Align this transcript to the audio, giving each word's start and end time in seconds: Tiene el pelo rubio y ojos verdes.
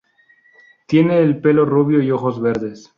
Tiene 0.87 1.19
el 1.19 1.41
pelo 1.41 1.63
rubio 1.63 2.01
y 2.01 2.09
ojos 2.09 2.41
verdes. 2.41 2.89